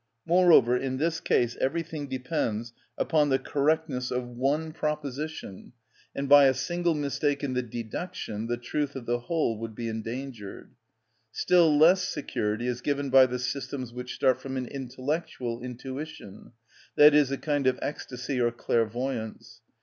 [0.25, 5.73] Moreover, in this case everything depends upon the correctness of one proposition,
[6.15, 9.87] and by a single mistake in the deduction the truth of the whole would be
[9.87, 10.71] endangered.
[11.31, 16.53] Still less security is given by the systems which start from an intellectual intuition,
[16.97, 19.61] i.e., a kind of ecstasy or clairvoyance.